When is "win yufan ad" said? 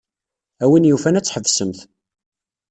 0.69-1.23